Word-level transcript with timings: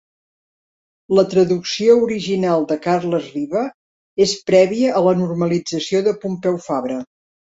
La 1.17 1.23
traducció 1.33 1.97
original 2.05 2.65
de 2.71 2.77
Carles 2.85 3.27
Riba 3.33 3.61
és 4.25 4.33
prèvia 4.47 4.95
a 5.01 5.03
la 5.09 5.13
normalització 5.21 6.01
de 6.09 6.15
Pompeu 6.25 6.59
Fabra. 6.65 6.99